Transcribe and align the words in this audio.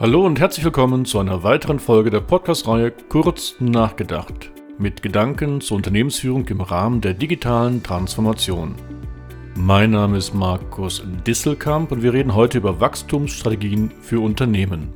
Hallo 0.00 0.24
und 0.24 0.38
herzlich 0.38 0.64
willkommen 0.64 1.06
zu 1.06 1.18
einer 1.18 1.42
weiteren 1.42 1.80
Folge 1.80 2.10
der 2.10 2.20
Podcast-Reihe 2.20 2.92
Kurz 3.08 3.56
nachgedacht 3.58 4.52
mit 4.78 5.02
Gedanken 5.02 5.60
zur 5.60 5.76
Unternehmensführung 5.78 6.46
im 6.46 6.60
Rahmen 6.60 7.00
der 7.00 7.14
digitalen 7.14 7.82
Transformation. 7.82 8.76
Mein 9.56 9.90
Name 9.90 10.18
ist 10.18 10.34
Markus 10.34 11.02
Disselkamp 11.26 11.90
und 11.90 12.04
wir 12.04 12.12
reden 12.12 12.36
heute 12.36 12.58
über 12.58 12.78
Wachstumsstrategien 12.78 13.90
für 14.00 14.20
Unternehmen. 14.20 14.92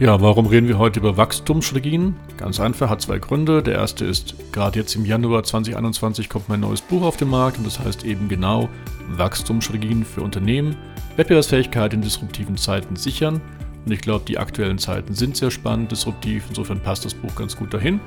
Ja, 0.00 0.20
warum 0.20 0.46
reden 0.46 0.66
wir 0.66 0.78
heute 0.78 0.98
über 0.98 1.16
Wachstumsstrategien? 1.16 2.16
Ganz 2.36 2.58
einfach, 2.58 2.90
hat 2.90 3.00
zwei 3.00 3.20
Gründe. 3.20 3.62
Der 3.62 3.74
erste 3.74 4.04
ist, 4.04 4.34
gerade 4.50 4.80
jetzt 4.80 4.96
im 4.96 5.04
Januar 5.04 5.44
2021 5.44 6.28
kommt 6.28 6.48
mein 6.48 6.58
neues 6.58 6.80
Buch 6.80 7.02
auf 7.02 7.16
den 7.16 7.30
Markt 7.30 7.58
und 7.58 7.64
das 7.64 7.78
heißt 7.78 8.04
eben 8.04 8.28
genau 8.28 8.68
Wachstumsstrategien 9.10 10.04
für 10.04 10.22
Unternehmen, 10.22 10.76
Wettbewerbsfähigkeit 11.14 11.94
in 11.94 12.02
disruptiven 12.02 12.56
Zeiten 12.56 12.96
sichern. 12.96 13.40
Und 13.86 13.92
ich 13.92 14.00
glaube, 14.00 14.24
die 14.26 14.36
aktuellen 14.36 14.78
Zeiten 14.78 15.14
sind 15.14 15.36
sehr 15.36 15.52
spannend, 15.52 15.92
disruptiv, 15.92 16.44
insofern 16.48 16.80
passt 16.80 17.04
das 17.04 17.14
Buch 17.14 17.34
ganz 17.36 17.56
gut 17.56 17.72
dahin. 17.72 18.00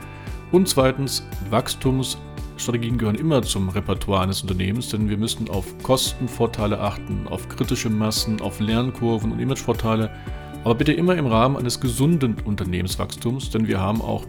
Und 0.52 0.68
zweitens, 0.68 1.26
Wachstumsstrategien 1.50 2.98
gehören 2.98 3.16
immer 3.16 3.42
zum 3.44 3.70
Repertoire 3.70 4.24
eines 4.24 4.42
Unternehmens, 4.42 4.90
denn 4.90 5.08
wir 5.08 5.18
müssen 5.18 5.50
auf 5.50 5.66
Kostenvorteile 5.84 6.82
achten, 6.82 7.28
auf 7.30 7.48
kritische 7.48 7.90
Massen, 7.90 8.42
auf 8.42 8.60
Lernkurven 8.60 9.32
und 9.32 9.40
Imagevorteile 9.40 10.12
aber 10.68 10.76
bitte 10.76 10.92
immer 10.92 11.16
im 11.16 11.28
Rahmen 11.28 11.56
eines 11.56 11.80
gesunden 11.80 12.42
Unternehmenswachstums, 12.42 13.52
denn 13.52 13.70
wir 13.70 13.80
haben 13.80 14.02
auch 14.02 14.26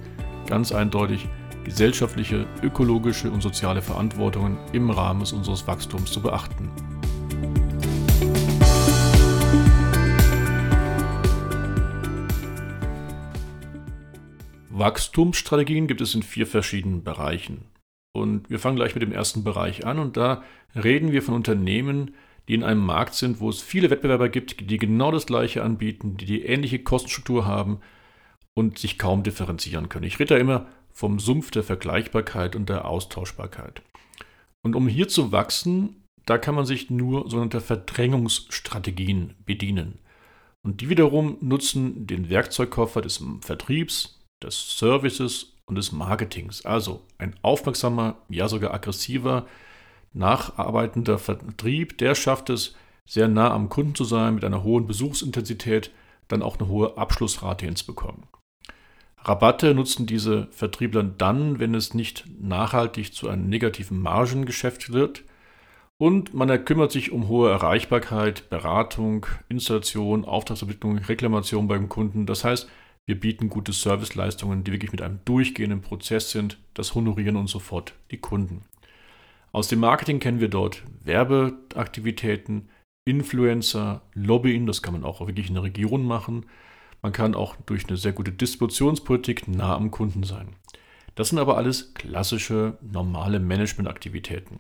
ganz 0.46 0.70
eindeutig 0.70 1.28
gesellschaftliche, 1.64 2.46
ökologische 2.62 3.28
und 3.28 3.42
soziale 3.42 3.82
Verantwortungen 3.82 4.56
im 4.72 4.88
Rahmen 4.90 5.22
unseres 5.22 5.66
Wachstums 5.66 6.12
zu 6.12 6.22
beachten. 6.22 6.70
Wachstumsstrategien 14.70 15.88
gibt 15.88 16.02
es 16.02 16.14
in 16.14 16.22
vier 16.22 16.46
verschiedenen 16.46 17.02
Bereichen. 17.02 17.64
Und 18.12 18.48
wir 18.48 18.60
fangen 18.60 18.76
gleich 18.76 18.94
mit 18.94 19.02
dem 19.02 19.10
ersten 19.10 19.42
Bereich 19.42 19.84
an 19.84 19.98
und 19.98 20.16
da 20.16 20.44
reden 20.76 21.10
wir 21.10 21.22
von 21.22 21.34
Unternehmen, 21.34 22.12
die 22.48 22.54
in 22.54 22.64
einem 22.64 22.84
Markt 22.84 23.14
sind, 23.14 23.40
wo 23.40 23.50
es 23.50 23.60
viele 23.60 23.90
Wettbewerber 23.90 24.28
gibt, 24.28 24.70
die 24.70 24.78
genau 24.78 25.12
das 25.12 25.26
gleiche 25.26 25.62
anbieten, 25.62 26.16
die 26.16 26.24
die 26.24 26.42
ähnliche 26.42 26.78
Kostenstruktur 26.78 27.44
haben 27.44 27.80
und 28.54 28.78
sich 28.78 28.98
kaum 28.98 29.22
differenzieren 29.22 29.88
können. 29.88 30.06
Ich 30.06 30.18
rede 30.18 30.34
da 30.34 30.40
immer 30.40 30.66
vom 30.92 31.20
Sumpf 31.20 31.50
der 31.50 31.62
Vergleichbarkeit 31.62 32.56
und 32.56 32.68
der 32.68 32.86
Austauschbarkeit. 32.86 33.82
Und 34.64 34.74
um 34.74 34.88
hier 34.88 35.08
zu 35.08 35.30
wachsen, 35.30 36.02
da 36.26 36.38
kann 36.38 36.54
man 36.54 36.66
sich 36.66 36.90
nur 36.90 37.30
sogenannter 37.30 37.60
Verdrängungsstrategien 37.60 39.34
bedienen. 39.46 39.98
Und 40.64 40.80
die 40.80 40.88
wiederum 40.88 41.36
nutzen 41.40 42.06
den 42.06 42.30
Werkzeugkoffer 42.30 43.00
des 43.00 43.22
Vertriebs, 43.40 44.20
des 44.42 44.78
Services 44.78 45.54
und 45.66 45.76
des 45.76 45.92
Marketings. 45.92 46.64
Also 46.64 47.02
ein 47.18 47.34
aufmerksamer, 47.42 48.16
ja 48.28 48.48
sogar 48.48 48.74
aggressiver 48.74 49.46
nacharbeitender 50.12 51.18
Vertrieb, 51.18 51.98
der 51.98 52.14
schafft 52.14 52.50
es, 52.50 52.74
sehr 53.06 53.28
nah 53.28 53.52
am 53.52 53.68
Kunden 53.68 53.94
zu 53.94 54.04
sein, 54.04 54.34
mit 54.34 54.44
einer 54.44 54.62
hohen 54.62 54.86
Besuchsintensität, 54.86 55.90
dann 56.28 56.42
auch 56.42 56.58
eine 56.58 56.68
hohe 56.68 56.98
Abschlussrate 56.98 57.64
hinzubekommen. 57.64 58.24
Rabatte 59.16 59.74
nutzen 59.74 60.06
diese 60.06 60.48
Vertriebler 60.50 61.02
dann, 61.02 61.58
wenn 61.58 61.74
es 61.74 61.94
nicht 61.94 62.24
nachhaltig 62.40 63.12
zu 63.14 63.28
einem 63.28 63.48
negativen 63.48 64.00
Margengeschäft 64.00 64.92
wird. 64.92 65.24
Und 65.96 66.32
man 66.32 66.64
kümmert 66.64 66.92
sich 66.92 67.10
um 67.10 67.26
hohe 67.26 67.50
Erreichbarkeit, 67.50 68.48
Beratung, 68.50 69.26
Installation, 69.48 70.24
Auftragsentwicklung, 70.24 70.98
Reklamation 70.98 71.66
beim 71.66 71.88
Kunden. 71.88 72.24
Das 72.24 72.44
heißt, 72.44 72.68
wir 73.06 73.18
bieten 73.18 73.48
gute 73.48 73.72
Serviceleistungen, 73.72 74.64
die 74.64 74.72
wirklich 74.72 74.92
mit 74.92 75.02
einem 75.02 75.20
durchgehenden 75.24 75.80
Prozess 75.80 76.30
sind. 76.30 76.58
Das 76.74 76.94
honorieren 76.94 77.36
uns 77.36 77.50
sofort 77.50 77.94
die 78.10 78.18
Kunden. 78.18 78.64
Aus 79.52 79.68
dem 79.68 79.80
Marketing 79.80 80.20
kennen 80.20 80.40
wir 80.40 80.48
dort 80.48 80.82
Werbeaktivitäten, 81.04 82.68
Influencer, 83.06 84.02
Lobbying, 84.14 84.66
das 84.66 84.82
kann 84.82 84.92
man 84.92 85.04
auch 85.04 85.20
wirklich 85.26 85.48
in 85.48 85.54
der 85.54 85.62
Region 85.62 86.04
machen. 86.04 86.44
Man 87.00 87.12
kann 87.12 87.34
auch 87.34 87.56
durch 87.64 87.88
eine 87.88 87.96
sehr 87.96 88.12
gute 88.12 88.32
Distributionspolitik 88.32 89.48
nah 89.48 89.74
am 89.74 89.90
Kunden 89.90 90.24
sein. 90.24 90.56
Das 91.14 91.30
sind 91.30 91.38
aber 91.38 91.56
alles 91.56 91.94
klassische, 91.94 92.76
normale 92.82 93.40
Managementaktivitäten. 93.40 94.58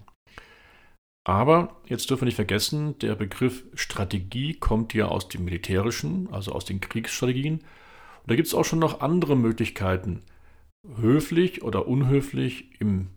Aber 1.24 1.76
jetzt 1.86 2.08
dürfen 2.08 2.22
wir 2.22 2.26
nicht 2.26 2.36
vergessen, 2.36 2.98
der 3.00 3.14
Begriff 3.14 3.64
Strategie 3.74 4.54
kommt 4.54 4.94
ja 4.94 5.08
aus 5.08 5.28
dem 5.28 5.44
Militärischen, 5.44 6.32
also 6.32 6.52
aus 6.52 6.64
den 6.64 6.80
Kriegsstrategien. 6.80 7.58
Und 7.58 8.30
da 8.30 8.34
gibt 8.34 8.48
es 8.48 8.54
auch 8.54 8.64
schon 8.64 8.78
noch 8.78 9.02
andere 9.02 9.36
Möglichkeiten, 9.36 10.22
höflich 10.96 11.62
oder 11.62 11.86
unhöflich 11.86 12.80
im 12.80 13.08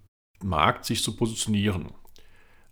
Markt 0.44 0.85
sich 0.85 1.03
zu 1.03 1.16
positionieren. 1.16 1.91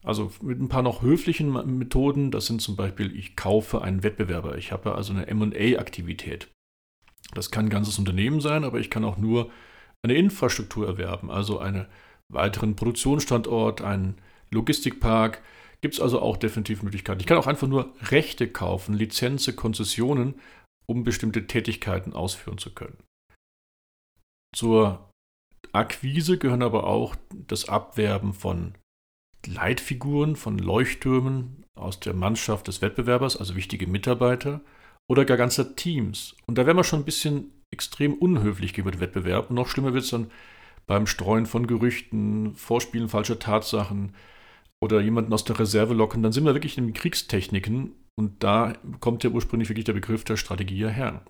Also 0.03 0.31
mit 0.41 0.59
ein 0.59 0.69
paar 0.69 0.81
noch 0.81 1.01
höflichen 1.01 1.51
Methoden, 1.77 2.31
das 2.31 2.45
sind 2.45 2.61
zum 2.61 2.75
Beispiel, 2.75 3.15
ich 3.15 3.35
kaufe 3.35 3.81
einen 3.81 4.03
Wettbewerber. 4.03 4.57
Ich 4.57 4.71
habe 4.71 4.95
also 4.95 5.13
eine 5.13 5.33
MA-Aktivität. 5.33 6.49
Das 7.33 7.51
kann 7.51 7.65
ein 7.65 7.69
ganzes 7.69 7.99
Unternehmen 7.99 8.39
sein, 8.39 8.63
aber 8.63 8.79
ich 8.79 8.89
kann 8.89 9.03
auch 9.03 9.17
nur 9.17 9.51
eine 10.01 10.13
Infrastruktur 10.13 10.87
erwerben, 10.87 11.29
also 11.29 11.59
einen 11.59 11.85
weiteren 12.29 12.75
Produktionsstandort, 12.75 13.81
einen 13.81 14.15
Logistikpark. 14.51 15.41
Gibt 15.81 15.95
es 15.95 15.99
also 15.99 16.21
auch 16.21 16.37
definitiv 16.37 16.83
Möglichkeiten. 16.83 17.19
Ich 17.19 17.25
kann 17.25 17.37
auch 17.37 17.47
einfach 17.47 17.67
nur 17.67 17.93
Rechte 18.01 18.47
kaufen, 18.49 18.93
Lizenzen, 18.93 19.55
Konzessionen, 19.55 20.35
um 20.85 21.03
bestimmte 21.03 21.45
Tätigkeiten 21.47 22.13
ausführen 22.13 22.57
zu 22.57 22.73
können. 22.73 22.97
Zur 24.55 25.08
Akquise 25.73 26.37
gehören 26.37 26.63
aber 26.63 26.85
auch 26.85 27.15
das 27.47 27.69
Abwerben 27.69 28.33
von 28.33 28.75
Leitfiguren, 29.45 30.35
von 30.35 30.57
Leuchttürmen 30.57 31.63
aus 31.75 31.99
der 31.99 32.13
Mannschaft 32.13 32.67
des 32.67 32.81
Wettbewerbers, 32.81 33.37
also 33.37 33.55
wichtige 33.55 33.87
Mitarbeiter 33.87 34.61
oder 35.07 35.25
gar 35.25 35.37
ganzer 35.37 35.75
Teams. 35.75 36.35
Und 36.45 36.57
da 36.57 36.65
wären 36.65 36.77
wir 36.77 36.83
schon 36.83 36.99
ein 36.99 37.05
bisschen 37.05 37.51
extrem 37.71 38.13
unhöflich 38.13 38.73
gegenüber 38.73 38.91
dem 38.91 39.01
Wettbewerb. 39.01 39.49
Und 39.49 39.55
noch 39.55 39.67
schlimmer 39.67 39.93
wird 39.93 40.03
es 40.03 40.09
dann 40.11 40.31
beim 40.87 41.07
Streuen 41.07 41.45
von 41.45 41.67
Gerüchten, 41.67 42.55
Vorspielen 42.55 43.09
falscher 43.09 43.39
Tatsachen 43.39 44.13
oder 44.81 45.01
jemanden 45.01 45.33
aus 45.33 45.43
der 45.43 45.59
Reserve 45.59 45.93
locken. 45.93 46.23
Dann 46.23 46.31
sind 46.31 46.45
wir 46.45 46.55
wirklich 46.55 46.77
in 46.77 46.87
den 46.87 46.93
Kriegstechniken 46.93 47.93
und 48.15 48.43
da 48.43 48.73
kommt 48.99 49.23
ja 49.23 49.29
ursprünglich 49.29 49.69
wirklich 49.69 49.85
der 49.85 49.93
Begriff 49.93 50.23
der 50.23 50.37
Strategie 50.37 50.87
her. 50.87 51.23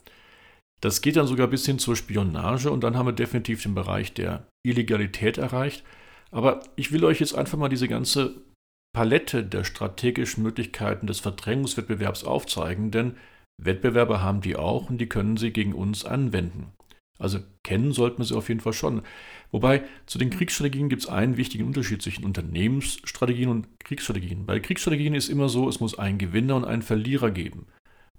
Das 0.82 1.02
geht 1.02 1.18
dann 1.18 1.28
sogar 1.28 1.48
bis 1.48 1.66
hin 1.66 1.80
zur 1.80 1.96
Spionage 1.96 2.72
und 2.72 2.84
dann 2.84 2.96
haben 2.98 3.08
wir 3.08 3.14
definitiv 3.14 3.64
den 3.64 3.76
Bereich 3.76 4.14
der 4.14 4.48
Illegalität 4.66 5.38
erreicht. 5.38 5.84
Aber 6.32 6.62
ich 6.76 6.92
will 6.92 7.04
euch 7.04 7.20
jetzt 7.20 7.34
einfach 7.34 7.58
mal 7.58 7.70
diese 7.70 7.88
ganze 7.88 8.36
Palette 8.94 9.44
der 9.44 9.64
strategischen 9.64 10.44
Möglichkeiten 10.44 11.08
des 11.08 11.20
Verdrängungswettbewerbs 11.20 12.24
aufzeigen, 12.24 12.92
denn 12.92 13.18
Wettbewerber 13.62 14.22
haben 14.22 14.42
die 14.42 14.56
auch 14.56 14.90
und 14.90 15.00
die 15.00 15.10
können 15.10 15.38
sie 15.38 15.52
gegen 15.52 15.74
uns 15.74 16.06
anwenden. 16.06 16.72
Also 17.20 17.40
kennen 17.64 17.92
sollten 17.92 18.20
wir 18.20 18.26
sie 18.26 18.36
auf 18.36 18.48
jeden 18.48 18.62
Fall 18.62 18.74
schon. 18.74 19.02
Wobei 19.52 19.84
zu 20.06 20.18
den 20.18 20.30
Kriegsstrategien 20.30 20.88
gibt 20.88 21.02
es 21.02 21.10
einen 21.10 21.36
wichtigen 21.36 21.66
Unterschied 21.66 22.02
zwischen 22.02 22.24
Unternehmensstrategien 22.24 23.50
und 23.50 23.68
Kriegsstrategien. 23.80 24.46
Bei 24.46 24.60
Kriegsstrategien 24.62 25.16
ist 25.16 25.28
immer 25.28 25.50
so, 25.50 25.68
es 25.68 25.82
muss 25.82 26.00
einen 26.00 26.18
Gewinner 26.18 26.56
und 26.56 26.64
einen 26.64 26.82
Verlierer 26.82 27.32
geben. 27.32 27.68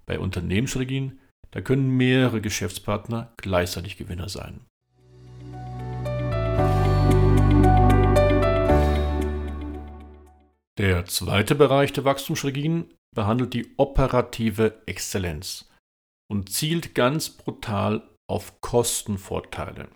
Bei 0.05 0.19
Unternehmensstrategien 0.19 1.19
da 1.51 1.61
können 1.61 1.97
mehrere 1.97 2.41
Geschäftspartner 2.41 3.33
gleichzeitig 3.37 3.97
Gewinner 3.97 4.29
sein. 4.29 4.61
Der 10.79 11.05
zweite 11.05 11.55
Bereich 11.55 11.93
der 11.93 12.05
Wachstumsstrategien 12.05 12.95
behandelt 13.15 13.53
die 13.53 13.75
operative 13.77 14.81
Exzellenz 14.87 15.69
und 16.31 16.51
zielt 16.51 16.95
ganz 16.95 17.29
brutal 17.29 18.09
auf 18.27 18.61
Kostenvorteile. 18.61 19.89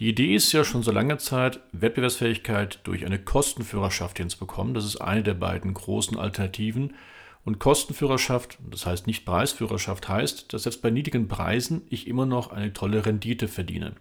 Die 0.00 0.08
Idee 0.08 0.34
ist 0.34 0.52
ja 0.52 0.64
schon 0.64 0.82
so 0.82 0.90
lange 0.90 1.18
Zeit, 1.18 1.60
Wettbewerbsfähigkeit 1.72 2.80
durch 2.84 3.04
eine 3.04 3.18
Kostenführerschaft 3.18 4.16
hinzubekommen. 4.16 4.74
Das 4.74 4.86
ist 4.86 4.96
eine 4.96 5.22
der 5.22 5.34
beiden 5.34 5.74
großen 5.74 6.18
Alternativen 6.18 6.94
und 7.44 7.58
Kostenführerschaft, 7.58 8.58
das 8.70 8.86
heißt 8.86 9.06
nicht 9.06 9.24
Preisführerschaft, 9.24 10.08
heißt, 10.08 10.52
dass 10.52 10.64
selbst 10.64 10.82
bei 10.82 10.90
niedrigen 10.90 11.28
Preisen 11.28 11.82
ich 11.88 12.06
immer 12.06 12.26
noch 12.26 12.52
eine 12.52 12.72
tolle 12.72 13.04
Rendite 13.04 13.48
verdiene. 13.48 13.94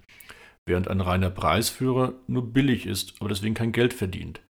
Während 0.66 0.88
ein 0.88 1.02
reiner 1.02 1.32
Preisführer 1.32 2.14
nur 2.28 2.54
billig 2.54 2.86
ist, 2.86 3.16
aber 3.20 3.30
deswegen 3.30 3.56
kein 3.56 3.72
Geld 3.72 3.94
verdient. 3.94 4.42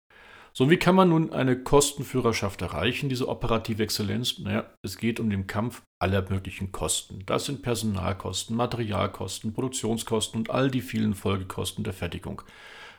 So, 0.54 0.70
wie 0.70 0.78
kann 0.78 0.96
man 0.96 1.08
nun 1.08 1.32
eine 1.32 1.58
Kostenführerschaft 1.58 2.62
erreichen, 2.62 3.08
diese 3.08 3.30
operative 3.30 3.84
Exzellenz? 3.84 4.40
Naja, 4.40 4.70
es 4.82 4.98
geht 4.98 5.22
um 5.22 5.30
den 5.30 5.48
Kampf 5.48 5.82
aller 5.98 6.30
möglichen 6.30 6.74
Kosten. 6.74 7.24
Das 7.26 7.46
sind 7.46 7.62
Personalkosten, 7.62 8.58
Materialkosten, 8.58 9.54
Produktionskosten 9.54 10.42
und 10.42 10.50
all 10.50 10.70
die 10.70 10.82
vielen 10.82 11.14
Folgekosten 11.14 11.86
der 11.86 11.94
Fertigung. 11.94 12.42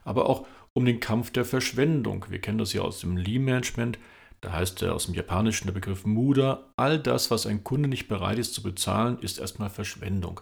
Aber 0.03 0.31
auch 0.31 0.47
um 0.73 0.87
den 0.87 1.01
Kampf 1.01 1.31
der 1.31 1.45
Verschwendung. 1.45 2.25
Wir 2.31 2.41
kennen 2.41 2.57
das 2.57 2.73
ja 2.73 2.81
aus 2.81 3.01
dem 3.01 3.19
Lean-Management 3.19 3.99
Da 4.43 4.53
heißt 4.53 4.83
er 4.83 4.95
aus 4.95 5.07
dem 5.07 5.15
Japanischen 5.15 5.69
der 5.69 5.73
Begriff 5.73 6.05
Muda, 6.05 6.73
all 6.77 6.99
das, 6.99 7.31
was 7.31 7.47
ein 7.47 7.63
Kunde 7.63 7.89
nicht 7.89 8.09
bereit 8.09 8.39
ist 8.39 8.55
zu 8.55 8.63
bezahlen, 8.63 9.19
ist 9.21 9.39
erstmal 9.39 9.71
Verschwendung. 9.71 10.41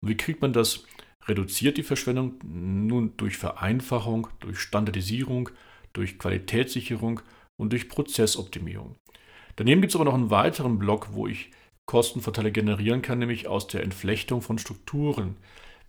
Und 0.00 0.08
wie 0.08 0.16
kriegt 0.16 0.40
man 0.40 0.52
das 0.52 0.84
reduziert, 1.26 1.76
die 1.76 1.82
Verschwendung? 1.82 2.34
Nun 2.44 3.16
durch 3.16 3.36
Vereinfachung, 3.36 4.28
durch 4.38 4.60
Standardisierung, 4.60 5.50
durch 5.92 6.18
Qualitätssicherung 6.18 7.20
und 7.56 7.72
durch 7.72 7.88
Prozessoptimierung. 7.88 8.94
Daneben 9.56 9.80
gibt 9.80 9.90
es 9.90 9.96
aber 9.96 10.04
noch 10.04 10.14
einen 10.14 10.30
weiteren 10.30 10.78
Block, 10.78 11.08
wo 11.12 11.26
ich 11.26 11.50
Kostenvorteile 11.86 12.52
generieren 12.52 13.02
kann, 13.02 13.18
nämlich 13.18 13.48
aus 13.48 13.66
der 13.66 13.82
Entflechtung 13.82 14.40
von 14.40 14.58
Strukturen. 14.58 15.36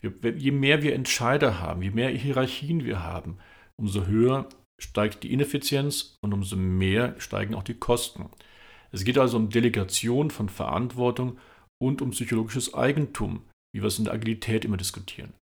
Je 0.01 0.51
mehr 0.51 0.81
wir 0.81 0.95
Entscheider 0.95 1.59
haben, 1.59 1.83
je 1.83 1.91
mehr 1.91 2.09
Hierarchien 2.09 2.83
wir 2.83 3.03
haben, 3.03 3.37
umso 3.75 4.07
höher 4.07 4.49
steigt 4.79 5.23
die 5.23 5.31
Ineffizienz 5.31 6.17
und 6.21 6.33
umso 6.33 6.55
mehr 6.55 7.15
steigen 7.19 7.55
auch 7.55 7.63
die 7.63 7.75
Kosten. 7.75 8.29
Es 8.91 9.03
geht 9.03 9.17
also 9.17 9.37
um 9.37 9.49
Delegation 9.49 10.29
von 10.29 10.49
Verantwortung 10.49 11.37
und 11.81 12.01
um 12.01 12.11
psychologisches 12.11 12.73
Eigentum, 12.73 13.41
wie 13.73 13.81
wir 13.81 13.87
es 13.87 13.97
in 13.97 14.05
der 14.05 14.13
Agilität 14.13 14.65
immer 14.65 14.77
diskutieren. 14.77 15.33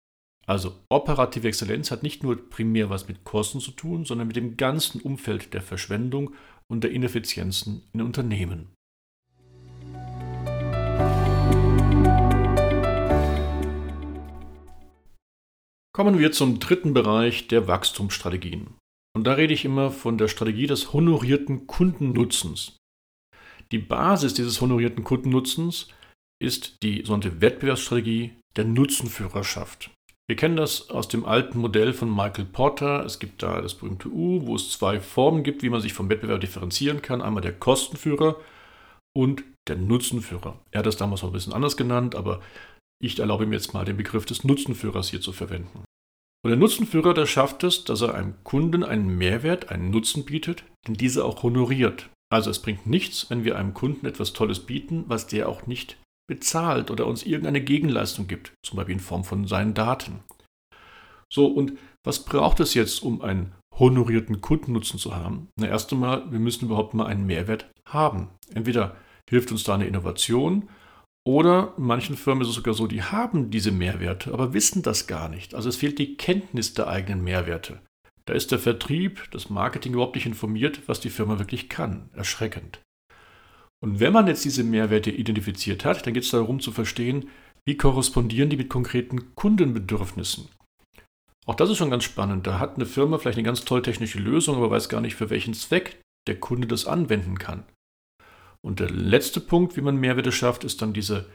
Also 0.47 0.75
operative 0.89 1.47
Exzellenz 1.47 1.91
hat 1.91 2.03
nicht 2.03 2.23
nur 2.23 2.49
primär 2.49 2.89
was 2.89 3.07
mit 3.07 3.23
Kosten 3.23 3.59
zu 3.59 3.71
tun, 3.71 4.05
sondern 4.05 4.27
mit 4.27 4.35
dem 4.35 4.57
ganzen 4.57 4.99
Umfeld 5.01 5.53
der 5.53 5.61
Verschwendung 5.61 6.33
und 6.67 6.83
der 6.83 6.91
Ineffizienzen 6.91 7.83
in 7.93 8.01
Unternehmen. 8.01 8.73
Kommen 15.93 16.17
wir 16.17 16.31
zum 16.31 16.59
dritten 16.59 16.93
Bereich 16.93 17.47
der 17.47 17.67
Wachstumsstrategien. 17.67 18.80
Und 19.15 19.25
da 19.25 19.33
rede 19.33 19.53
ich 19.53 19.65
immer 19.65 19.91
von 19.91 20.17
der 20.17 20.27
Strategie 20.27 20.67
des 20.67 20.93
honorierten 20.93 21.67
Kundennutzens. 21.67 22.77
Die 23.71 23.77
Basis 23.77 24.33
dieses 24.33 24.61
honorierten 24.61 25.03
Kundennutzens 25.03 25.89
ist 26.41 26.81
die 26.83 27.03
sogenannte 27.05 27.41
Wettbewerbsstrategie 27.41 28.31
der 28.55 28.65
Nutzenführerschaft. 28.65 29.91
Wir 30.27 30.35
kennen 30.35 30.55
das 30.55 30.89
aus 30.89 31.07
dem 31.07 31.25
alten 31.25 31.59
Modell 31.59 31.93
von 31.93 32.09
Michael 32.09 32.45
Porter. 32.45 33.03
Es 33.05 33.19
gibt 33.19 33.43
da 33.43 33.61
das 33.61 33.75
berühmte 33.75 34.09
U, 34.09 34.45
wo 34.45 34.55
es 34.55 34.71
zwei 34.71 34.99
Formen 34.99 35.43
gibt, 35.43 35.61
wie 35.61 35.69
man 35.69 35.81
sich 35.81 35.93
vom 35.93 36.09
Wettbewerb 36.09 36.39
differenzieren 36.39 37.01
kann. 37.01 37.21
Einmal 37.21 37.41
der 37.41 37.53
Kostenführer 37.53 38.37
und 39.13 39.43
der 39.67 39.75
Nutzenführer. 39.75 40.57
Er 40.71 40.79
hat 40.79 40.85
das 40.85 40.97
damals 40.97 41.23
auch 41.23 41.27
ein 41.27 41.33
bisschen 41.33 41.53
anders 41.53 41.75
genannt, 41.75 42.15
aber 42.15 42.41
ich 43.01 43.19
erlaube 43.19 43.45
mir 43.45 43.55
jetzt 43.55 43.73
mal 43.73 43.83
den 43.83 43.97
Begriff 43.97 44.25
des 44.25 44.43
Nutzenführers 44.43 45.09
hier 45.09 45.21
zu 45.21 45.33
verwenden. 45.33 45.83
Und 46.43 46.49
der 46.49 46.57
Nutzenführer, 46.57 47.13
der 47.13 47.27
schafft 47.27 47.63
es, 47.63 47.83
dass 47.83 48.01
er 48.01 48.15
einem 48.15 48.43
Kunden 48.43 48.83
einen 48.83 49.17
Mehrwert, 49.17 49.69
einen 49.69 49.91
Nutzen 49.91 50.25
bietet, 50.25 50.63
den 50.87 50.95
dieser 50.95 51.25
auch 51.25 51.43
honoriert. 51.43 52.09
Also 52.31 52.49
es 52.49 52.59
bringt 52.59 52.87
nichts, 52.87 53.29
wenn 53.29 53.43
wir 53.43 53.57
einem 53.57 53.73
Kunden 53.73 54.05
etwas 54.05 54.33
Tolles 54.33 54.61
bieten, 54.61 55.03
was 55.07 55.27
der 55.27 55.49
auch 55.49 55.67
nicht 55.67 55.97
bezahlt 56.27 56.89
oder 56.89 57.05
uns 57.05 57.23
irgendeine 57.23 57.61
Gegenleistung 57.61 58.27
gibt, 58.27 58.53
zum 58.63 58.77
Beispiel 58.77 58.93
in 58.93 59.01
Form 59.01 59.23
von 59.23 59.45
seinen 59.47 59.73
Daten. 59.73 60.23
So, 61.31 61.45
und 61.47 61.73
was 62.03 62.25
braucht 62.25 62.59
es 62.59 62.73
jetzt, 62.73 63.03
um 63.03 63.21
einen 63.21 63.53
honorierten 63.77 64.41
Kundennutzen 64.41 64.97
zu 64.97 65.15
haben? 65.15 65.49
Na, 65.57 65.67
erst 65.67 65.91
einmal, 65.91 66.31
wir 66.31 66.39
müssen 66.39 66.65
überhaupt 66.65 66.93
mal 66.93 67.05
einen 67.05 67.25
Mehrwert 67.25 67.69
haben. 67.85 68.29
Entweder 68.53 68.95
hilft 69.29 69.51
uns 69.51 69.63
da 69.63 69.75
eine 69.75 69.87
Innovation 69.87 70.69
oder 71.23 71.73
manchen 71.77 72.17
Firmen 72.17 72.41
ist 72.41 72.49
es 72.49 72.55
sogar 72.55 72.73
so, 72.73 72.87
die 72.87 73.03
haben 73.03 73.51
diese 73.51 73.71
Mehrwerte, 73.71 74.33
aber 74.33 74.53
wissen 74.53 74.81
das 74.81 75.07
gar 75.07 75.29
nicht. 75.29 75.53
Also 75.53 75.69
es 75.69 75.75
fehlt 75.75 75.99
die 75.99 76.17
Kenntnis 76.17 76.73
der 76.73 76.87
eigenen 76.87 77.23
Mehrwerte. 77.23 77.81
Da 78.25 78.33
ist 78.33 78.51
der 78.51 78.59
Vertrieb, 78.59 79.29
das 79.31 79.49
Marketing 79.49 79.93
überhaupt 79.93 80.15
nicht 80.15 80.25
informiert, 80.25 80.81
was 80.87 80.99
die 80.99 81.09
Firma 81.09 81.37
wirklich 81.37 81.69
kann. 81.69 82.09
Erschreckend. 82.13 82.81
Und 83.83 83.99
wenn 83.99 84.13
man 84.13 84.27
jetzt 84.27 84.45
diese 84.45 84.63
Mehrwerte 84.63 85.11
identifiziert 85.11 85.85
hat, 85.85 86.05
dann 86.05 86.13
geht 86.13 86.23
es 86.23 86.31
darum 86.31 86.59
zu 86.59 86.71
verstehen, 86.71 87.29
wie 87.65 87.77
korrespondieren 87.77 88.49
die 88.49 88.57
mit 88.57 88.69
konkreten 88.69 89.35
Kundenbedürfnissen. 89.35 90.49
Auch 91.45 91.55
das 91.55 91.71
ist 91.71 91.77
schon 91.77 91.89
ganz 91.89 92.03
spannend. 92.03 92.45
Da 92.45 92.59
hat 92.59 92.75
eine 92.75 92.85
Firma 92.85 93.17
vielleicht 93.17 93.37
eine 93.37 93.45
ganz 93.45 93.65
tolle 93.65 93.81
technische 93.81 94.19
Lösung, 94.19 94.57
aber 94.57 94.69
weiß 94.69 94.89
gar 94.89 95.01
nicht, 95.01 95.15
für 95.15 95.29
welchen 95.29 95.53
Zweck 95.53 95.99
der 96.27 96.39
Kunde 96.39 96.67
das 96.67 96.85
anwenden 96.85 97.39
kann. 97.39 97.65
Und 98.63 98.79
der 98.79 98.89
letzte 98.89 99.39
Punkt, 99.39 99.75
wie 99.75 99.81
man 99.81 99.97
Mehrwerte 99.97 100.31
schafft, 100.31 100.63
ist 100.63 100.81
dann 100.81 100.93
diese 100.93 101.29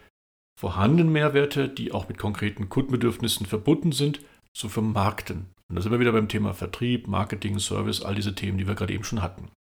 vorhandenen 0.59 1.13
Mehrwerte, 1.13 1.69
die 1.69 1.93
auch 1.93 2.09
mit 2.09 2.19
konkreten 2.19 2.69
Kundenbedürfnissen 2.69 3.47
verbunden 3.47 3.93
sind, 3.93 4.21
zu 4.55 4.69
vermarkten. 4.69 5.47
Und 5.69 5.77
da 5.77 5.83
sind 5.83 5.93
wir 5.93 6.01
wieder 6.01 6.13
beim 6.13 6.29
Thema 6.29 6.55
Vertrieb, 6.55 7.09
Marketing, 7.09 7.59
Service, 7.59 8.03
all 8.03 8.15
diese 8.15 8.35
Themen, 8.35 8.59
die 8.59 8.67
wir 8.67 8.75
gerade 8.75 8.95
eben 8.95 9.05
schon 9.05 9.23
hatten. 9.23 9.51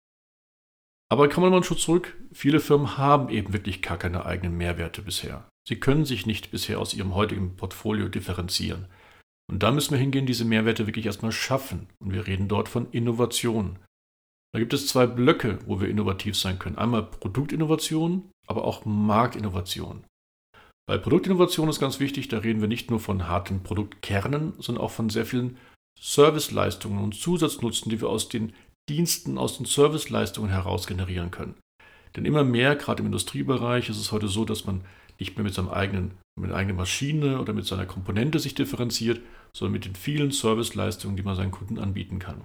Aber 1.08 1.28
kommen 1.28 1.46
wir 1.46 1.50
mal 1.50 1.64
schon 1.64 1.76
zurück. 1.76 2.16
Viele 2.32 2.60
Firmen 2.60 2.98
haben 2.98 3.28
eben 3.28 3.52
wirklich 3.52 3.82
gar 3.82 3.98
keine 3.98 4.26
eigenen 4.26 4.56
Mehrwerte 4.56 5.02
bisher. 5.02 5.48
Sie 5.68 5.78
können 5.78 6.04
sich 6.04 6.26
nicht 6.26 6.50
bisher 6.50 6.80
aus 6.80 6.94
ihrem 6.94 7.14
heutigen 7.14 7.56
Portfolio 7.56 8.08
differenzieren. 8.08 8.86
Und 9.48 9.62
da 9.62 9.70
müssen 9.70 9.92
wir 9.92 9.98
hingehen, 9.98 10.26
diese 10.26 10.44
Mehrwerte 10.44 10.86
wirklich 10.86 11.06
erstmal 11.06 11.32
schaffen. 11.32 11.88
Und 11.98 12.12
wir 12.12 12.26
reden 12.26 12.48
dort 12.48 12.68
von 12.68 12.90
Innovation. 12.90 13.78
Da 14.56 14.60
gibt 14.60 14.72
es 14.72 14.86
zwei 14.86 15.06
Blöcke, 15.06 15.58
wo 15.66 15.82
wir 15.82 15.88
innovativ 15.90 16.34
sein 16.34 16.58
können. 16.58 16.78
Einmal 16.78 17.02
Produktinnovation, 17.02 18.30
aber 18.46 18.64
auch 18.64 18.86
Marktinnovation. 18.86 20.04
Bei 20.88 20.96
Produktinnovation 20.96 21.68
ist 21.68 21.78
ganz 21.78 22.00
wichtig, 22.00 22.28
da 22.28 22.38
reden 22.38 22.62
wir 22.62 22.66
nicht 22.66 22.88
nur 22.90 22.98
von 22.98 23.28
harten 23.28 23.62
Produktkernen, 23.62 24.54
sondern 24.58 24.82
auch 24.82 24.92
von 24.92 25.10
sehr 25.10 25.26
vielen 25.26 25.58
Serviceleistungen 26.00 27.04
und 27.04 27.14
Zusatznutzen, 27.14 27.90
die 27.90 28.00
wir 28.00 28.08
aus 28.08 28.30
den 28.30 28.54
Diensten, 28.88 29.36
aus 29.36 29.58
den 29.58 29.66
Serviceleistungen 29.66 30.50
heraus 30.50 30.86
generieren 30.86 31.30
können. 31.30 31.56
Denn 32.16 32.24
immer 32.24 32.42
mehr, 32.42 32.76
gerade 32.76 33.00
im 33.00 33.06
Industriebereich, 33.08 33.90
ist 33.90 34.00
es 34.00 34.10
heute 34.10 34.28
so, 34.28 34.46
dass 34.46 34.64
man 34.64 34.86
nicht 35.18 35.36
mehr 35.36 35.44
mit, 35.44 35.52
seinem 35.52 35.68
eigenen, 35.68 36.12
mit 36.34 36.48
einer 36.48 36.58
eigenen 36.58 36.78
Maschine 36.78 37.42
oder 37.42 37.52
mit 37.52 37.66
seiner 37.66 37.84
Komponente 37.84 38.38
sich 38.38 38.54
differenziert, 38.54 39.20
sondern 39.52 39.74
mit 39.74 39.84
den 39.84 39.96
vielen 39.96 40.30
Serviceleistungen, 40.30 41.18
die 41.18 41.22
man 41.24 41.36
seinen 41.36 41.50
Kunden 41.50 41.78
anbieten 41.78 42.20
kann. 42.20 42.40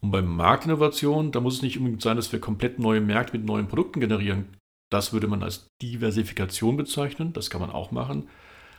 Und 0.00 0.10
bei 0.10 0.22
Marktinnovation, 0.22 1.30
da 1.30 1.40
muss 1.40 1.56
es 1.56 1.62
nicht 1.62 1.78
unbedingt 1.78 2.02
sein, 2.02 2.16
dass 2.16 2.32
wir 2.32 2.40
komplett 2.40 2.78
neue 2.78 3.00
Märkte 3.00 3.36
mit 3.36 3.46
neuen 3.46 3.68
Produkten 3.68 4.00
generieren. 4.00 4.56
Das 4.90 5.12
würde 5.12 5.28
man 5.28 5.42
als 5.42 5.68
Diversifikation 5.82 6.76
bezeichnen, 6.76 7.32
das 7.32 7.50
kann 7.50 7.60
man 7.60 7.70
auch 7.70 7.90
machen. 7.90 8.28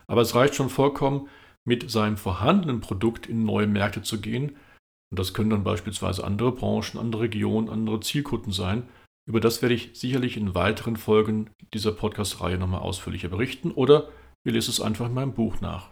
Aber 0.08 0.22
es 0.22 0.36
reicht 0.36 0.56
schon 0.56 0.70
vollkommen, 0.70 1.30
mit 1.64 1.90
seinem 1.92 2.18
vorhandenen 2.18 2.82
Produkt 2.82 3.28
in 3.28 3.46
neue 3.46 3.68
Märkte 3.68 4.02
zu 4.02 4.20
gehen. 4.20 4.58
Und 5.12 5.20
das 5.20 5.34
können 5.34 5.52
dann 5.52 5.64
beispielsweise 5.64 6.24
andere 6.24 6.52
Branchen, 6.52 7.00
andere 7.00 7.24
Regionen, 7.24 7.70
andere 7.70 8.00
Zielkunden 8.00 8.52
sein. 8.52 8.88
Über 9.28 9.40
das 9.40 9.62
werde 9.62 9.76
ich 9.76 9.92
sicherlich 9.94 10.38
in 10.38 10.56
weiteren 10.56 10.96
Folgen 10.96 11.52
dieser 11.74 11.92
Podcast-Reihe 11.92 12.58
nochmal 12.58 12.82
ausführlicher 12.82 13.30
berichten 13.30 13.72
oder 13.72 14.10
ihr 14.44 14.54
lest 14.54 14.70
es 14.70 14.82
einfach 14.82 15.06
in 15.06 15.14
meinem 15.14 15.34
Buch 15.34 15.62
nach. 15.62 15.90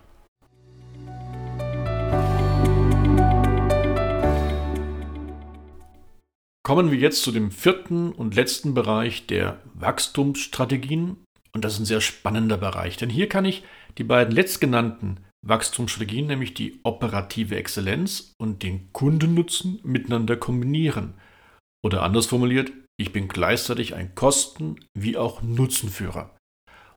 Kommen 6.69 6.91
wir 6.91 6.99
jetzt 6.99 7.23
zu 7.23 7.31
dem 7.31 7.49
vierten 7.49 8.11
und 8.11 8.35
letzten 8.35 8.75
Bereich 8.75 9.25
der 9.25 9.59
Wachstumsstrategien. 9.73 11.17
Und 11.51 11.65
das 11.65 11.73
ist 11.73 11.79
ein 11.79 11.85
sehr 11.85 11.99
spannender 11.99 12.57
Bereich, 12.57 12.95
denn 12.95 13.09
hier 13.09 13.27
kann 13.27 13.43
ich 13.43 13.63
die 13.97 14.03
beiden 14.03 14.35
letztgenannten 14.35 15.17
Wachstumsstrategien, 15.41 16.27
nämlich 16.27 16.53
die 16.53 16.79
operative 16.83 17.55
Exzellenz 17.55 18.33
und 18.39 18.61
den 18.61 18.93
Kundennutzen, 18.93 19.79
miteinander 19.81 20.37
kombinieren. 20.37 21.15
Oder 21.83 22.03
anders 22.03 22.27
formuliert, 22.27 22.71
ich 22.97 23.11
bin 23.13 23.29
gleichzeitig 23.29 23.95
ein 23.95 24.13
Kosten- 24.13 24.75
wie 24.93 25.17
auch 25.17 25.41
Nutzenführer. 25.41 26.37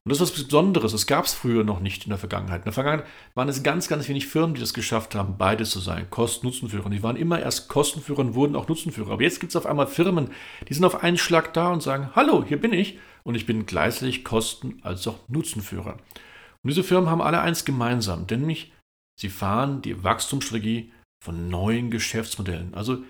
Und 0.05 0.11
das 0.11 0.19
ist 0.19 0.35
was 0.35 0.43
Besonderes. 0.43 0.91
Das 0.91 1.07
gab 1.07 1.23
es 1.23 1.33
früher 1.33 1.63
noch 1.63 1.79
nicht 1.79 2.03
in 2.03 2.09
der 2.09 2.17
Vergangenheit. 2.17 2.61
In 2.61 2.65
der 2.65 2.73
Vergangenheit 2.73 3.07
waren 3.35 3.47
es 3.47 3.63
ganz, 3.63 3.87
ganz 3.87 4.09
wenig 4.09 4.27
Firmen, 4.27 4.53
die 4.53 4.59
das 4.59 4.73
geschafft 4.73 5.15
haben, 5.15 5.37
beide 5.37 5.63
zu 5.63 5.79
sein. 5.79 6.09
Kosten-Nutzenführer. 6.09 6.89
Die 6.89 7.03
waren 7.03 7.15
immer 7.15 7.39
erst 7.39 7.69
Kostenführer 7.69 8.19
und 8.19 8.35
wurden 8.35 8.57
auch 8.57 8.67
Nutzenführer. 8.67 9.11
Aber 9.11 9.21
jetzt 9.21 9.39
gibt 9.39 9.51
es 9.51 9.55
auf 9.55 9.65
einmal 9.65 9.87
Firmen, 9.87 10.29
die 10.67 10.73
sind 10.73 10.83
auf 10.83 11.03
einen 11.03 11.17
Schlag 11.17 11.53
da 11.53 11.71
und 11.71 11.81
sagen, 11.81 12.09
hallo, 12.15 12.43
hier 12.45 12.59
bin 12.59 12.73
ich. 12.73 12.99
Und 13.23 13.35
ich 13.35 13.45
bin 13.45 13.65
gleichzeitig 13.65 14.25
Kosten- 14.25 14.81
als 14.83 15.07
auch 15.07 15.19
Nutzenführer. 15.29 15.93
Und 15.93 16.69
diese 16.69 16.83
Firmen 16.83 17.09
haben 17.09 17.21
alle 17.21 17.39
eins 17.39 17.63
gemeinsam, 17.63 18.25
nämlich 18.29 18.73
sie 19.17 19.29
fahren 19.29 19.81
die 19.81 20.03
Wachstumsstrategie 20.03 20.91
von 21.23 21.47
neuen 21.47 21.91
Geschäftsmodellen. 21.91 22.73
Also 22.73 23.03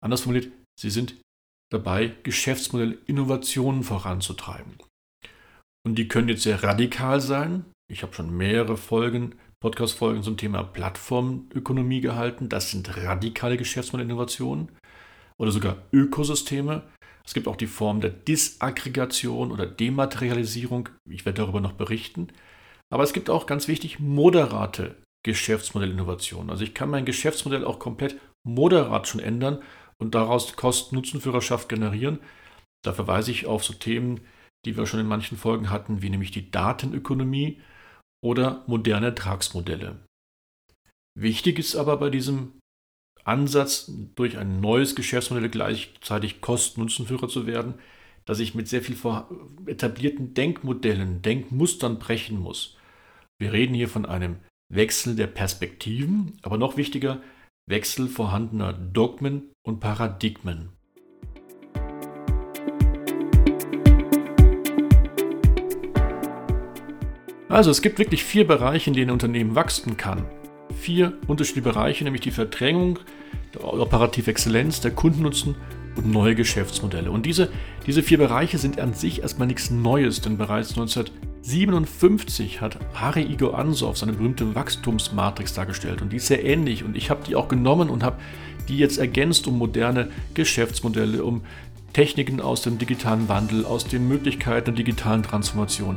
anders 0.00 0.20
formuliert, 0.20 0.52
sie 0.78 0.90
sind 0.90 1.16
dabei, 1.72 2.14
Geschäftsmodell-Innovationen 2.22 3.82
voranzutreiben. 3.82 4.74
Und 5.86 5.94
die 5.94 6.08
können 6.08 6.28
jetzt 6.28 6.42
sehr 6.42 6.64
radikal 6.64 7.20
sein. 7.20 7.64
Ich 7.88 8.02
habe 8.02 8.12
schon 8.12 8.36
mehrere 8.36 8.76
Folgen, 8.76 9.36
Podcast-Folgen 9.60 10.24
zum 10.24 10.36
Thema 10.36 10.64
Plattformökonomie 10.64 12.00
gehalten. 12.00 12.48
Das 12.48 12.72
sind 12.72 12.96
radikale 12.96 13.56
Geschäftsmodellinnovationen 13.56 14.72
oder 15.38 15.52
sogar 15.52 15.76
Ökosysteme. 15.92 16.82
Es 17.24 17.34
gibt 17.34 17.46
auch 17.46 17.54
die 17.54 17.68
Form 17.68 18.00
der 18.00 18.10
Disaggregation 18.10 19.52
oder 19.52 19.64
Dematerialisierung. 19.64 20.88
Ich 21.08 21.24
werde 21.24 21.42
darüber 21.42 21.60
noch 21.60 21.74
berichten. 21.74 22.32
Aber 22.92 23.04
es 23.04 23.12
gibt 23.12 23.30
auch 23.30 23.46
ganz 23.46 23.68
wichtig 23.68 24.00
moderate 24.00 24.96
Geschäftsmodellinnovationen. 25.24 26.50
Also 26.50 26.64
ich 26.64 26.74
kann 26.74 26.90
mein 26.90 27.04
Geschäftsmodell 27.04 27.64
auch 27.64 27.78
komplett 27.78 28.20
moderat 28.44 29.06
schon 29.06 29.20
ändern 29.20 29.62
und 29.98 30.16
daraus 30.16 30.56
Kosten-Nutzen-Führerschaft 30.56 31.68
generieren. 31.68 32.18
Da 32.82 32.92
verweise 32.92 33.30
ich 33.30 33.46
auf 33.46 33.62
so 33.64 33.72
Themen, 33.72 34.20
die 34.64 34.76
wir 34.76 34.86
schon 34.86 35.00
in 35.00 35.06
manchen 35.06 35.36
Folgen 35.36 35.70
hatten, 35.70 36.02
wie 36.02 36.10
nämlich 36.10 36.30
die 36.30 36.50
Datenökonomie 36.50 37.60
oder 38.24 38.64
moderne 38.66 39.06
Ertragsmodelle. 39.06 40.04
Wichtig 41.18 41.58
ist 41.58 41.76
aber 41.76 41.96
bei 41.96 42.10
diesem 42.10 42.60
Ansatz, 43.24 43.90
durch 44.14 44.38
ein 44.38 44.60
neues 44.60 44.94
Geschäftsmodell 44.94 45.48
gleichzeitig 45.48 46.40
Kosten-Nutzenführer 46.40 47.28
zu 47.28 47.46
werden, 47.46 47.74
dass 48.24 48.38
ich 48.40 48.54
mit 48.54 48.68
sehr 48.68 48.82
viel 48.82 48.96
etablierten 49.66 50.34
Denkmodellen, 50.34 51.22
Denkmustern 51.22 51.98
brechen 51.98 52.38
muss. 52.38 52.76
Wir 53.38 53.52
reden 53.52 53.74
hier 53.74 53.88
von 53.88 54.06
einem 54.06 54.36
Wechsel 54.72 55.16
der 55.16 55.28
Perspektiven, 55.28 56.38
aber 56.42 56.58
noch 56.58 56.76
wichtiger, 56.76 57.22
Wechsel 57.68 58.08
vorhandener 58.08 58.72
Dogmen 58.72 59.52
und 59.64 59.80
Paradigmen. 59.80 60.75
Also 67.56 67.70
es 67.70 67.80
gibt 67.80 67.98
wirklich 67.98 68.22
vier 68.22 68.46
Bereiche, 68.46 68.90
in 68.90 68.94
denen 68.94 69.08
ein 69.08 69.12
Unternehmen 69.14 69.54
wachsen 69.54 69.96
kann. 69.96 70.26
Vier 70.78 71.14
unterschiedliche 71.26 71.66
Bereiche, 71.66 72.04
nämlich 72.04 72.20
die 72.20 72.30
Verdrängung, 72.30 72.98
die 73.54 73.60
operative 73.60 74.30
Exzellenz, 74.30 74.82
der 74.82 74.90
Kundennutzen 74.90 75.54
und 75.96 76.10
neue 76.12 76.34
Geschäftsmodelle. 76.34 77.10
Und 77.10 77.24
diese, 77.24 77.48
diese 77.86 78.02
vier 78.02 78.18
Bereiche 78.18 78.58
sind 78.58 78.78
an 78.78 78.92
sich 78.92 79.22
erstmal 79.22 79.48
nichts 79.48 79.70
Neues, 79.70 80.20
denn 80.20 80.36
bereits 80.36 80.76
1957 80.76 82.60
hat 82.60 82.76
Harry 82.92 83.22
Igor 83.22 83.58
Ansoff 83.58 83.96
seine 83.96 84.12
berühmte 84.12 84.54
Wachstumsmatrix 84.54 85.54
dargestellt 85.54 86.02
und 86.02 86.12
die 86.12 86.16
ist 86.16 86.26
sehr 86.26 86.44
ähnlich 86.44 86.84
und 86.84 86.94
ich 86.94 87.08
habe 87.08 87.24
die 87.26 87.36
auch 87.36 87.48
genommen 87.48 87.88
und 87.88 88.04
habe 88.04 88.18
die 88.68 88.76
jetzt 88.76 88.98
ergänzt 88.98 89.46
um 89.46 89.56
moderne 89.56 90.10
Geschäftsmodelle, 90.34 91.24
um 91.24 91.40
Techniken 91.94 92.42
aus 92.42 92.60
dem 92.60 92.76
digitalen 92.76 93.30
Wandel, 93.30 93.64
aus 93.64 93.86
den 93.86 94.06
Möglichkeiten 94.06 94.66
der 94.66 94.74
digitalen 94.74 95.22
Transformation. 95.22 95.96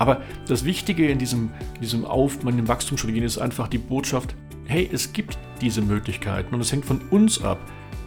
Aber 0.00 0.22
das 0.48 0.64
Wichtige 0.64 1.08
in 1.08 1.18
diesem, 1.18 1.50
diesem 1.80 2.06
Auf, 2.06 2.42
in 2.42 2.66
Wachstumsstrategien 2.66 3.22
ist 3.22 3.36
einfach 3.36 3.68
die 3.68 3.76
Botschaft, 3.78 4.34
hey, 4.64 4.88
es 4.90 5.12
gibt 5.12 5.38
diese 5.60 5.82
Möglichkeiten 5.82 6.54
und 6.54 6.60
es 6.62 6.72
hängt 6.72 6.86
von 6.86 7.02
uns 7.10 7.44
ab. 7.44 7.58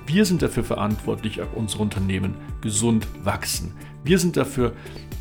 Wir 0.07 0.25
sind 0.25 0.41
dafür 0.41 0.63
verantwortlich, 0.63 1.39
ob 1.39 1.55
unsere 1.55 1.83
Unternehmen 1.83 2.33
gesund 2.61 3.07
wachsen. 3.23 3.73
Wir 4.03 4.17
sind 4.17 4.35
dafür 4.37 4.73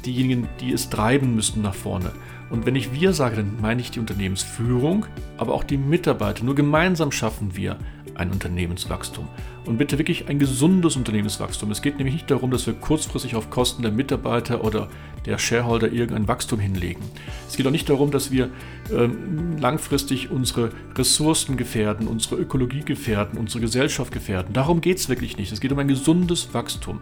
diejenigen, 0.06 0.48
die 0.60 0.72
es 0.72 0.88
treiben 0.88 1.34
müssen 1.34 1.60
nach 1.60 1.74
vorne. 1.74 2.10
Und 2.48 2.64
wenn 2.64 2.74
ich 2.74 2.92
wir 2.92 3.12
sage, 3.12 3.36
dann 3.36 3.60
meine 3.60 3.82
ich 3.82 3.90
die 3.90 4.00
Unternehmensführung, 4.00 5.04
aber 5.36 5.52
auch 5.52 5.64
die 5.64 5.76
Mitarbeiter. 5.76 6.42
Nur 6.42 6.54
gemeinsam 6.54 7.12
schaffen 7.12 7.54
wir 7.54 7.76
ein 8.14 8.30
Unternehmenswachstum. 8.30 9.28
Und 9.64 9.78
bitte 9.78 9.96
wirklich 9.96 10.28
ein 10.28 10.40
gesundes 10.40 10.96
Unternehmenswachstum. 10.96 11.70
Es 11.70 11.82
geht 11.82 11.96
nämlich 11.96 12.14
nicht 12.14 12.30
darum, 12.30 12.50
dass 12.50 12.66
wir 12.66 12.74
kurzfristig 12.74 13.36
auf 13.36 13.48
Kosten 13.48 13.82
der 13.82 13.92
Mitarbeiter 13.92 14.64
oder 14.64 14.88
der 15.24 15.38
Shareholder 15.38 15.92
irgendein 15.92 16.26
Wachstum 16.26 16.58
hinlegen. 16.58 17.02
Es 17.48 17.56
geht 17.56 17.66
auch 17.66 17.70
nicht 17.70 17.88
darum, 17.88 18.10
dass 18.10 18.32
wir 18.32 18.50
ähm, 18.92 19.58
langfristig 19.58 20.32
unsere 20.32 20.70
Ressourcen 20.96 21.56
gefährden, 21.56 22.08
unsere 22.08 22.36
Ökologie 22.36 22.80
gefährden, 22.80 23.38
unsere 23.38 23.60
Gesellschaft 23.60 24.12
gefährden. 24.12 24.52
Darum 24.52 24.80
geht 24.80 24.98
es 24.98 25.08
wirklich 25.08 25.36
nicht. 25.36 25.52
Es 25.52 25.60
geht 25.60 25.70
um 25.70 25.78
ein 25.78 25.88
gesundes 25.88 26.52
Wachstum. 26.52 26.98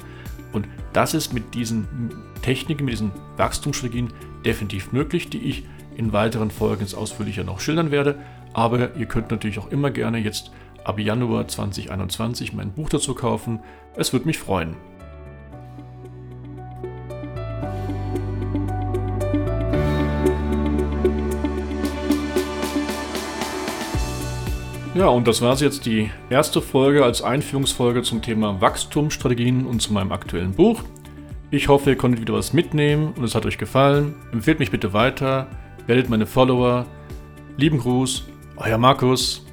Und 0.52 0.66
das 0.92 1.14
ist 1.14 1.32
mit 1.32 1.54
diesen 1.54 1.86
Techniken, 2.42 2.84
mit 2.84 2.92
diesen 2.92 3.12
Wachstumsstrategien 3.38 4.12
definitiv 4.44 4.92
möglich, 4.92 5.30
die 5.30 5.38
ich 5.38 5.64
in 5.96 6.12
weiteren 6.12 6.50
Folgen 6.50 6.86
ausführlicher 6.94 7.44
noch 7.44 7.60
schildern 7.60 7.90
werde. 7.90 8.18
Aber 8.52 8.96
ihr 8.96 9.06
könnt 9.06 9.30
natürlich 9.30 9.58
auch 9.58 9.70
immer 9.70 9.90
gerne 9.90 10.18
jetzt 10.18 10.50
ab 10.84 10.98
Januar 10.98 11.48
2021 11.48 12.52
mein 12.52 12.72
Buch 12.72 12.88
dazu 12.88 13.14
kaufen. 13.14 13.60
Es 13.96 14.12
würde 14.12 14.26
mich 14.26 14.38
freuen. 14.38 14.76
Ja, 24.94 25.06
und 25.06 25.26
das 25.28 25.40
war 25.40 25.56
jetzt 25.56 25.86
die 25.86 26.10
erste 26.28 26.60
Folge 26.60 27.04
als 27.04 27.22
Einführungsfolge 27.22 28.02
zum 28.02 28.22
Thema 28.22 28.60
Wachstumsstrategien 28.60 29.64
und 29.64 29.80
zu 29.80 29.92
meinem 29.92 30.12
aktuellen 30.12 30.52
Buch. 30.52 30.82
Ich 31.52 31.68
hoffe, 31.68 31.90
ihr 31.90 31.96
konntet 31.96 32.20
wieder 32.20 32.34
was 32.34 32.52
mitnehmen 32.52 33.14
und 33.16 33.24
es 33.24 33.34
hat 33.34 33.46
euch 33.46 33.56
gefallen. 33.56 34.14
Empfehlt 34.32 34.58
mich 34.58 34.70
bitte 34.70 34.92
weiter, 34.92 35.46
werdet 35.86 36.10
meine 36.10 36.26
Follower. 36.26 36.86
Lieben 37.56 37.78
Gruß, 37.78 38.26
euer 38.56 38.78
Markus. 38.78 39.46